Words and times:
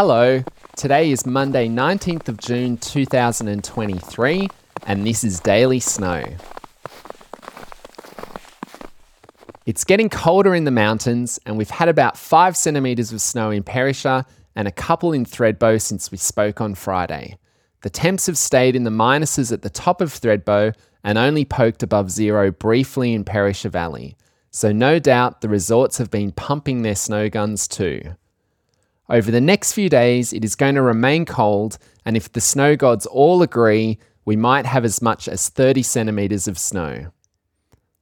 Hello, 0.00 0.44
today 0.76 1.10
is 1.10 1.26
Monday, 1.26 1.66
19th 1.68 2.28
of 2.28 2.38
June 2.38 2.76
2023, 2.76 4.48
and 4.86 5.04
this 5.04 5.24
is 5.24 5.40
Daily 5.40 5.80
Snow. 5.80 6.22
It's 9.66 9.82
getting 9.82 10.08
colder 10.08 10.54
in 10.54 10.62
the 10.62 10.70
mountains, 10.70 11.40
and 11.44 11.58
we've 11.58 11.68
had 11.68 11.88
about 11.88 12.16
5 12.16 12.56
centimetres 12.56 13.12
of 13.12 13.20
snow 13.20 13.50
in 13.50 13.64
Perisher 13.64 14.24
and 14.54 14.68
a 14.68 14.70
couple 14.70 15.12
in 15.12 15.24
Thredbo 15.24 15.82
since 15.82 16.12
we 16.12 16.16
spoke 16.16 16.60
on 16.60 16.76
Friday. 16.76 17.36
The 17.82 17.90
temps 17.90 18.26
have 18.28 18.38
stayed 18.38 18.76
in 18.76 18.84
the 18.84 18.90
minuses 18.90 19.50
at 19.50 19.62
the 19.62 19.68
top 19.68 20.00
of 20.00 20.12
Thredbo 20.12 20.76
and 21.02 21.18
only 21.18 21.44
poked 21.44 21.82
above 21.82 22.12
zero 22.12 22.52
briefly 22.52 23.14
in 23.14 23.24
Perisher 23.24 23.68
Valley, 23.68 24.16
so 24.52 24.70
no 24.70 25.00
doubt 25.00 25.40
the 25.40 25.48
resorts 25.48 25.98
have 25.98 26.12
been 26.12 26.30
pumping 26.30 26.82
their 26.82 26.94
snow 26.94 27.28
guns 27.28 27.66
too. 27.66 28.14
Over 29.10 29.30
the 29.30 29.40
next 29.40 29.72
few 29.72 29.88
days, 29.88 30.34
it 30.34 30.44
is 30.44 30.54
going 30.54 30.74
to 30.74 30.82
remain 30.82 31.24
cold, 31.24 31.78
and 32.04 32.14
if 32.14 32.30
the 32.30 32.42
snow 32.42 32.76
gods 32.76 33.06
all 33.06 33.40
agree, 33.42 33.98
we 34.26 34.36
might 34.36 34.66
have 34.66 34.84
as 34.84 35.00
much 35.00 35.28
as 35.28 35.48
30 35.48 35.82
centimetres 35.82 36.46
of 36.46 36.58
snow. 36.58 37.10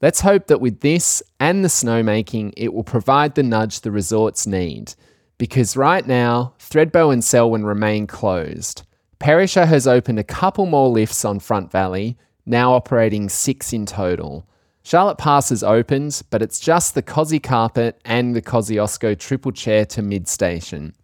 Let's 0.00 0.22
hope 0.22 0.46
that 0.46 0.62
with 0.62 0.80
this 0.80 1.22
and 1.38 1.62
the 1.62 1.68
snowmaking, 1.68 2.54
it 2.56 2.72
will 2.72 2.84
provide 2.84 3.34
the 3.34 3.42
nudge 3.42 3.80
the 3.80 3.90
resorts 3.90 4.46
need, 4.46 4.94
because 5.36 5.76
right 5.76 6.06
now, 6.06 6.54
Thredbo 6.58 7.12
and 7.12 7.22
Selwyn 7.22 7.66
remain 7.66 8.06
closed. 8.06 8.86
Perisher 9.18 9.66
has 9.66 9.86
opened 9.86 10.18
a 10.18 10.24
couple 10.24 10.64
more 10.64 10.88
lifts 10.88 11.22
on 11.24 11.38
Front 11.38 11.70
Valley, 11.70 12.16
now 12.46 12.72
operating 12.72 13.28
six 13.28 13.74
in 13.74 13.84
total. 13.84 14.48
Charlotte 14.86 15.16
Pass 15.16 15.48
has 15.48 15.62
opened, 15.62 16.22
but 16.28 16.42
it's 16.42 16.60
just 16.60 16.94
the 16.94 17.00
Cosy 17.00 17.40
Carpet 17.40 17.98
and 18.04 18.36
the 18.36 18.42
Kosciuszko 18.42 19.18
triple 19.18 19.50
chair 19.50 19.86
to 19.86 20.02
mid 20.02 20.28
station. 20.28 20.94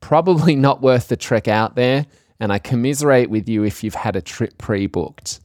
Probably 0.00 0.54
not 0.54 0.82
worth 0.82 1.08
the 1.08 1.16
trek 1.16 1.48
out 1.48 1.74
there, 1.74 2.04
and 2.38 2.52
I 2.52 2.58
commiserate 2.58 3.30
with 3.30 3.48
you 3.48 3.64
if 3.64 3.82
you've 3.82 3.94
had 3.94 4.14
a 4.14 4.20
trip 4.20 4.58
pre 4.58 4.86
booked. 4.86 5.40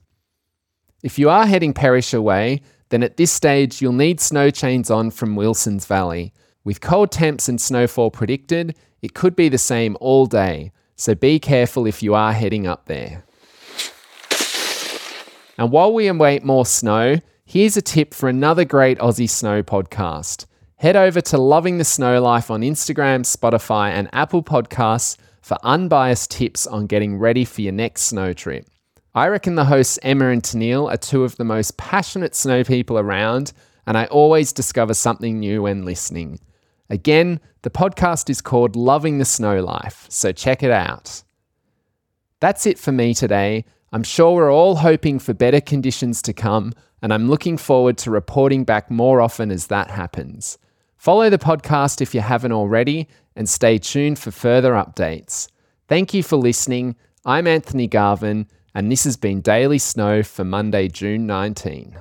If 1.04 1.18
you 1.18 1.30
are 1.30 1.46
heading 1.46 1.74
Perisher 1.74 2.22
way, 2.22 2.62
then 2.90 3.02
at 3.02 3.16
this 3.16 3.32
stage 3.32 3.82
you'll 3.82 3.94
need 3.94 4.20
snow 4.20 4.50
chains 4.50 4.92
on 4.92 5.10
from 5.10 5.38
Wilson's 5.38 5.86
Valley. 5.86 6.34
With 6.66 6.82
cold 6.82 7.14
temps 7.14 7.48
and 7.48 7.62
snowfall 7.62 8.12
predicted, 8.12 8.76
it 9.02 9.14
could 9.14 9.38
be 9.38 9.48
the 9.48 9.58
same 9.58 9.96
all 10.02 10.26
day, 10.26 10.74
so 10.98 11.16
be 11.16 11.40
careful 11.40 11.86
if 11.86 12.04
you 12.04 12.14
are 12.14 12.34
heading 12.34 12.68
up 12.68 12.88
there. 12.88 13.24
And 15.58 15.72
while 15.72 15.94
we 15.94 16.08
await 16.08 16.44
more 16.44 16.66
snow, 16.66 17.20
Here's 17.48 17.78
a 17.78 17.82
tip 17.82 18.16
for 18.16 18.28
another 18.28 18.66
great 18.66 18.98
Aussie 18.98 19.30
snow 19.30 19.62
podcast. 19.62 20.48
Head 20.78 20.96
over 20.96 21.22
to 21.22 21.38
Loving 21.38 21.78
the 21.78 21.86
Snow 21.86 22.20
Life 22.20 22.50
on 22.50 22.62
Instagram, 22.62 23.22
Spotify, 23.22 23.92
and 23.92 24.10
Apple 24.14 24.42
Podcasts 24.42 25.16
for 25.44 25.56
unbiased 25.62 26.32
tips 26.32 26.66
on 26.66 26.88
getting 26.88 27.20
ready 27.20 27.46
for 27.46 27.62
your 27.62 27.72
next 27.72 28.02
snow 28.02 28.34
trip. 28.34 28.68
I 29.14 29.28
reckon 29.28 29.54
the 29.54 29.66
hosts 29.66 30.00
Emma 30.02 30.30
and 30.30 30.42
Tennille 30.42 30.92
are 30.92 30.98
two 30.98 31.24
of 31.24 31.36
the 31.36 31.44
most 31.44 31.78
passionate 31.78 32.34
snow 32.34 32.64
people 32.64 32.98
around, 32.98 33.54
and 33.86 33.96
I 33.96 34.06
always 34.06 34.52
discover 34.52 34.96
something 34.96 35.40
new 35.40 35.62
when 35.62 35.86
listening. 35.86 36.40
Again, 36.90 37.40
the 37.62 37.70
podcast 37.70 38.28
is 38.28 38.42
called 38.42 38.76
Loving 38.76 39.20
the 39.20 39.24
Snow 39.24 39.62
Life, 39.62 40.08
so 40.10 40.32
check 40.32 40.64
it 40.64 40.72
out. 40.72 41.22
That's 42.40 42.66
it 42.66 42.80
for 42.80 42.92
me 42.92 43.14
today. 43.14 43.66
I'm 43.94 44.04
sure 44.04 44.34
we're 44.34 44.52
all 44.52 44.78
hoping 44.78 45.20
for 45.20 45.36
better 45.36 45.62
conditions 45.62 46.24
to 46.24 46.34
come, 46.34 46.74
and 47.06 47.14
I'm 47.14 47.30
looking 47.30 47.56
forward 47.56 48.00
to 48.00 48.10
reporting 48.10 48.64
back 48.64 48.90
more 48.90 49.22
often 49.22 49.52
as 49.52 49.68
that 49.68 49.92
happens. 49.92 50.58
Follow 50.98 51.30
the 51.30 51.38
podcast 51.38 52.02
if 52.02 52.16
you 52.16 52.22
haven't 52.22 52.52
already, 52.52 53.08
and 53.36 53.48
stay 53.48 53.78
tuned 53.78 54.18
for 54.18 54.32
further 54.32 54.72
updates. 54.72 55.48
Thank 55.88 56.16
you 56.16 56.24
for 56.24 56.38
listening. 56.38 56.96
I'm 57.24 57.46
Anthony 57.46 57.86
Garvin, 57.86 58.48
and 58.74 58.92
this 58.92 59.04
has 59.04 59.18
been 59.18 59.42
Daily 59.42 59.78
Snow 59.78 60.24
for 60.24 60.44
Monday, 60.44 60.88
June 60.88 61.28
19. 61.28 61.96